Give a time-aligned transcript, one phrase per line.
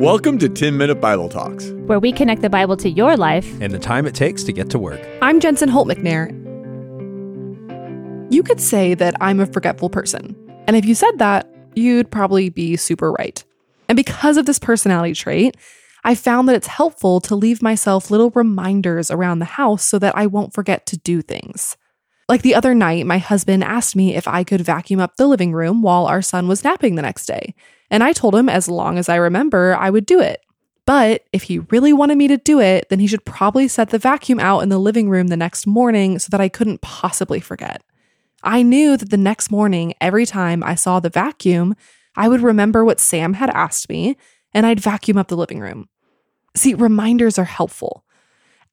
[0.00, 1.68] Welcome to 10 Minute Bible Talks.
[1.86, 3.46] where we connect the Bible to your life.
[3.60, 5.00] and the time it takes to get to work.
[5.20, 6.30] I'm Jensen Holt McNair.
[8.32, 10.34] You could say that I'm a forgetful person.
[10.66, 13.44] And if you said that, you'd probably be super right.
[13.88, 15.56] And because of this personality trait,
[16.02, 20.16] I found that it's helpful to leave myself little reminders around the house so that
[20.16, 21.76] I won't forget to do things.
[22.30, 25.52] Like the other night, my husband asked me if I could vacuum up the living
[25.52, 27.56] room while our son was napping the next day.
[27.90, 30.40] And I told him as long as I remember, I would do it.
[30.86, 33.98] But if he really wanted me to do it, then he should probably set the
[33.98, 37.82] vacuum out in the living room the next morning so that I couldn't possibly forget.
[38.44, 41.74] I knew that the next morning, every time I saw the vacuum,
[42.14, 44.16] I would remember what Sam had asked me
[44.54, 45.88] and I'd vacuum up the living room.
[46.54, 48.04] See, reminders are helpful.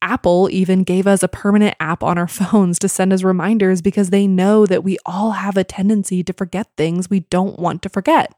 [0.02, 4.10] Apple even gave us a permanent app on our phones to send us reminders because
[4.10, 7.88] they know that we all have a tendency to forget things we don't want to
[7.88, 8.32] forget.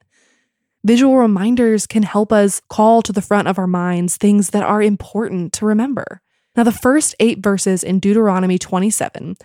[0.83, 4.83] Visual reminders can help us call to the front of our minds things that are
[4.83, 6.23] important to remember.
[6.57, 9.37] Now, the first eight verses in Deuteronomy 27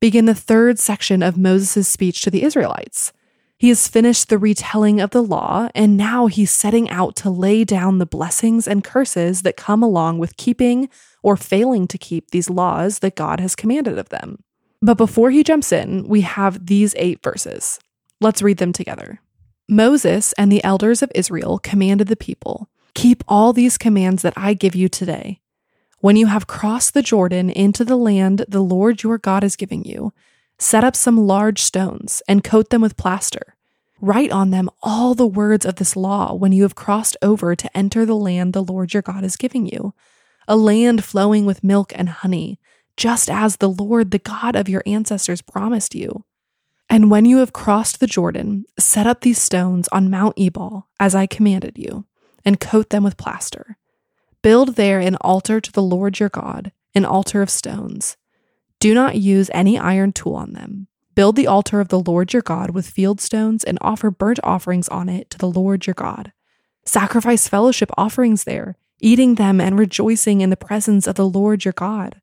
[0.00, 3.12] begin the third section of Moses' speech to the Israelites.
[3.60, 7.62] He has finished the retelling of the law, and now he's setting out to lay
[7.62, 10.88] down the blessings and curses that come along with keeping
[11.22, 14.42] or failing to keep these laws that God has commanded of them.
[14.80, 17.78] But before he jumps in, we have these eight verses.
[18.18, 19.20] Let's read them together.
[19.68, 24.54] Moses and the elders of Israel commanded the people Keep all these commands that I
[24.54, 25.42] give you today.
[25.98, 29.84] When you have crossed the Jordan into the land the Lord your God is giving
[29.84, 30.14] you,
[30.60, 33.56] set up some large stones and coat them with plaster.
[34.00, 37.76] Write on them all the words of this law when you have crossed over to
[37.76, 39.94] enter the land the Lord your God is giving you,
[40.46, 42.60] a land flowing with milk and honey,
[42.96, 46.24] just as the Lord, the God of your ancestors, promised you.
[46.90, 51.14] And when you have crossed the Jordan, set up these stones on Mount Ebal, as
[51.14, 52.04] I commanded you,
[52.44, 53.78] and coat them with plaster.
[54.42, 58.16] Build there an altar to the Lord your God, an altar of stones.
[58.80, 60.88] Do not use any iron tool on them.
[61.14, 64.88] Build the altar of the Lord your God with field stones and offer burnt offerings
[64.88, 66.32] on it to the Lord your God.
[66.86, 71.74] Sacrifice fellowship offerings there, eating them and rejoicing in the presence of the Lord your
[71.74, 72.22] God.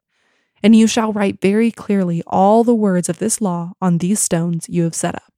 [0.64, 4.68] And you shall write very clearly all the words of this law on these stones
[4.68, 5.32] you have set up.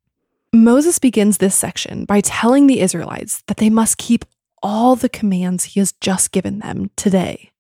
[0.53, 4.24] Moses begins this section by telling the Israelites that they must keep
[4.63, 7.51] all the commands he has just given them today.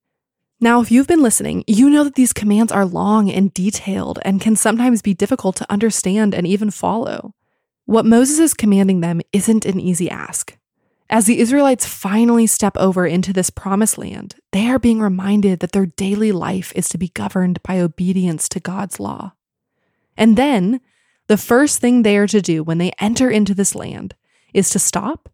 [0.61, 4.41] Now, if you've been listening, you know that these commands are long and detailed and
[4.41, 7.33] can sometimes be difficult to understand and even follow.
[7.85, 10.57] What Moses is commanding them isn't an easy ask.
[11.09, 15.71] As the Israelites finally step over into this promised land, they are being reminded that
[15.71, 19.33] their daily life is to be governed by obedience to God's law.
[20.17, 20.81] And then,
[21.27, 24.13] the first thing they are to do when they enter into this land
[24.53, 25.29] is to stop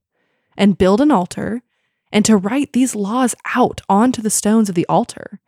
[0.55, 1.63] and build an altar
[2.11, 5.39] and to write these laws out onto the stones of the altar.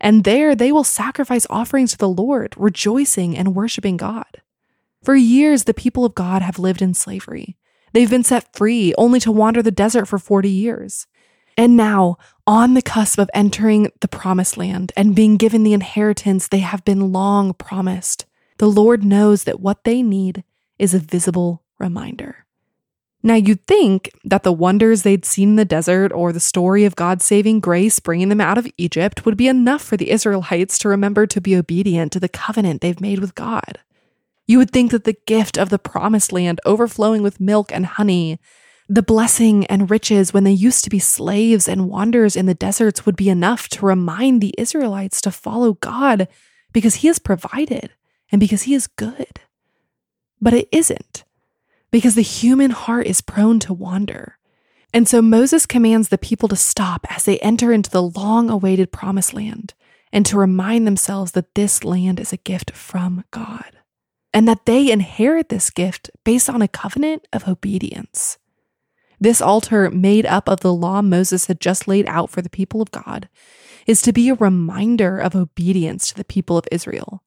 [0.00, 4.42] And there they will sacrifice offerings to the Lord, rejoicing and worshiping God.
[5.02, 7.56] For years, the people of God have lived in slavery.
[7.92, 11.06] They've been set free only to wander the desert for 40 years.
[11.56, 16.48] And now, on the cusp of entering the promised land and being given the inheritance
[16.48, 18.24] they have been long promised,
[18.58, 20.44] the Lord knows that what they need
[20.78, 22.41] is a visible reminder.
[23.24, 26.96] Now, you'd think that the wonders they'd seen in the desert or the story of
[26.96, 30.88] God's saving grace bringing them out of Egypt would be enough for the Israelites to
[30.88, 33.78] remember to be obedient to the covenant they've made with God.
[34.46, 38.40] You would think that the gift of the promised land overflowing with milk and honey,
[38.88, 43.06] the blessing and riches when they used to be slaves and wanderers in the deserts
[43.06, 46.26] would be enough to remind the Israelites to follow God
[46.72, 47.92] because He has provided
[48.32, 49.40] and because He is good.
[50.40, 51.22] But it isn't,
[51.92, 54.38] because the human heart is prone to wander.
[54.92, 58.90] And so Moses commands the people to stop as they enter into the long awaited
[58.90, 59.74] promised land
[60.12, 63.78] and to remind themselves that this land is a gift from God
[64.34, 68.38] and that they inherit this gift based on a covenant of obedience.
[69.20, 72.82] This altar, made up of the law Moses had just laid out for the people
[72.82, 73.28] of God,
[73.86, 77.22] is to be a reminder of obedience to the people of Israel.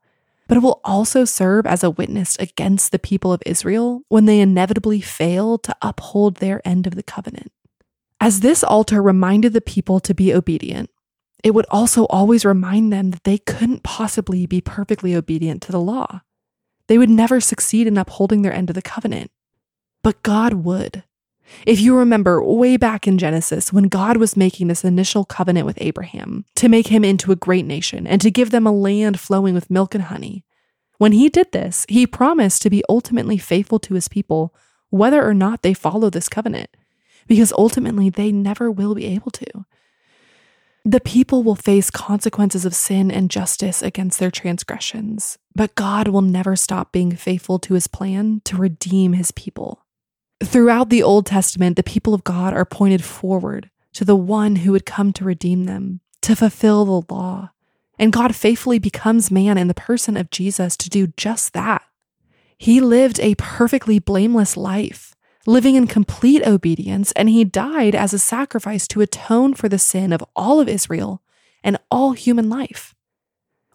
[0.48, 4.40] But it will also serve as a witness against the people of Israel when they
[4.40, 7.52] inevitably fail to uphold their end of the covenant.
[8.20, 10.90] As this altar reminded the people to be obedient,
[11.44, 15.80] it would also always remind them that they couldn't possibly be perfectly obedient to the
[15.80, 16.22] law.
[16.88, 19.32] They would never succeed in upholding their end of the covenant.
[20.04, 21.04] But God would.
[21.66, 25.78] If you remember way back in Genesis, when God was making this initial covenant with
[25.80, 29.54] Abraham to make him into a great nation and to give them a land flowing
[29.54, 30.44] with milk and honey,
[30.98, 34.56] When he did this, he promised to be ultimately faithful to his people,
[34.90, 36.70] whether or not they follow this covenant,
[37.28, 39.66] because ultimately they never will be able to.
[40.86, 46.22] The people will face consequences of sin and justice against their transgressions, but God will
[46.22, 49.85] never stop being faithful to his plan to redeem his people.
[50.56, 54.72] Throughout the Old Testament, the people of God are pointed forward to the one who
[54.72, 57.50] would come to redeem them, to fulfill the law.
[58.00, 61.84] And God faithfully becomes man in the person of Jesus to do just that.
[62.58, 65.14] He lived a perfectly blameless life
[65.46, 70.14] living in complete obedience, and he died as a sacrifice to atone for the sin
[70.14, 71.22] of all of Israel
[71.66, 72.96] and all human life.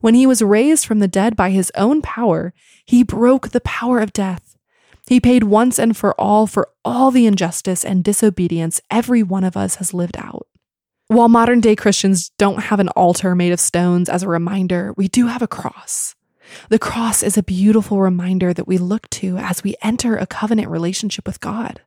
[0.01, 2.55] When he was raised from the dead by his own power,
[2.87, 4.50] he broke the power of death.
[5.11, 9.57] He paid once and for all for all the injustice and disobedience every one of
[9.57, 10.47] us has lived out.
[11.09, 15.09] While modern day Christians don't have an altar made of stones as a reminder, we
[15.09, 16.15] do have a cross.
[16.69, 20.69] The cross is a beautiful reminder that we look to as we enter a covenant
[20.69, 21.81] relationship with God.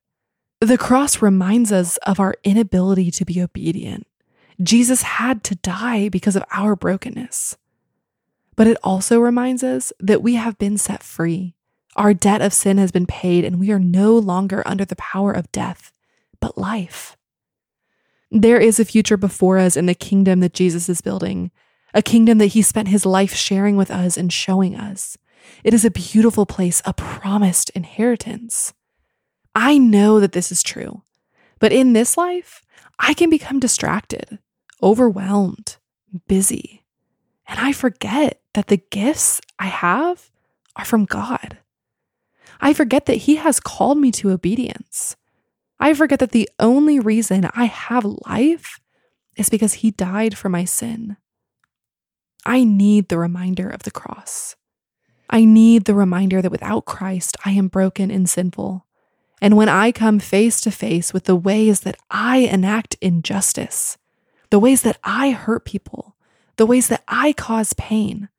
[0.60, 4.06] The cross reminds us of our inability to be obedient.
[4.62, 7.56] Jesus had to die because of our brokenness.
[8.58, 11.56] But it also reminds us that we have been set free.
[11.96, 15.32] Our debt of sin has been paid, and we are no longer under the power
[15.32, 15.92] of death,
[16.40, 17.16] but life.
[18.32, 21.52] There is a future before us in the kingdom that Jesus is building,
[21.94, 25.18] a kingdom that he spent his life sharing with us and showing us.
[25.64, 28.74] It is a beautiful place, a promised inheritance.
[29.54, 31.04] I know that this is true,
[31.60, 32.64] but in this life,
[32.98, 34.40] I can become distracted,
[34.82, 35.78] overwhelmed,
[36.28, 36.84] busy,
[37.48, 40.32] and I forget that the gifts I have
[40.76, 41.60] are from God.
[42.64, 45.18] I forget that He has called me to obedience.
[45.82, 48.80] I forget that the only reason I have life
[49.36, 51.18] is because He died for my sin.
[52.46, 54.56] I need the reminder of the cross.
[55.30, 58.86] I need the reminder that without Christ, I am broken and sinful.
[59.42, 63.98] And when I come face to face with the ways that I enact injustice,
[64.52, 66.16] the ways that I hurt people,
[66.56, 68.30] the ways that I cause pain,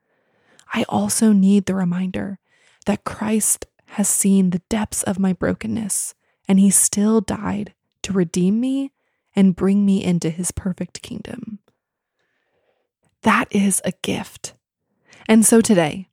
[0.73, 2.39] I also need the reminder
[2.87, 6.15] that Christ has seen the depths of my brokenness
[6.49, 8.93] and he still died to redeem me
[9.37, 11.59] and bring me into his perfect kingdom.
[13.23, 14.55] That is a gift.
[15.27, 16.09] And so today,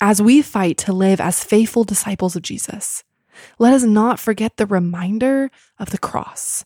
[0.00, 3.04] as we fight to live as faithful disciples of Jesus,
[3.58, 6.64] let us not forget the reminder of the cross.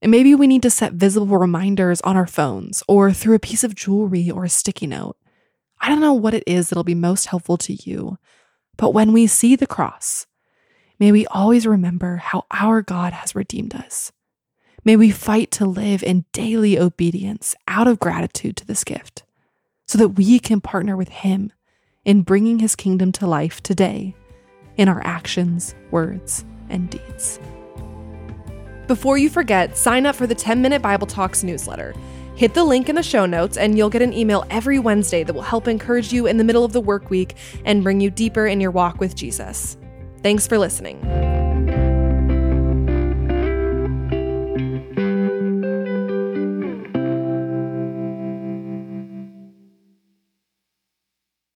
[0.00, 3.64] And maybe we need to set visible reminders on our phones or through a piece
[3.64, 5.16] of jewelry or a sticky note.
[5.80, 8.18] I don't know what it is that'll be most helpful to you,
[8.80, 10.26] but when we see the cross,
[10.98, 14.10] may we always remember how our God has redeemed us.
[14.86, 19.22] May we fight to live in daily obedience out of gratitude to this gift
[19.86, 21.52] so that we can partner with Him
[22.06, 24.16] in bringing His kingdom to life today
[24.78, 27.38] in our actions, words, and deeds.
[28.86, 31.94] Before you forget, sign up for the 10 Minute Bible Talks newsletter.
[32.40, 35.34] Hit the link in the show notes, and you'll get an email every Wednesday that
[35.34, 38.46] will help encourage you in the middle of the work week and bring you deeper
[38.46, 39.76] in your walk with Jesus.
[40.22, 41.02] Thanks for listening.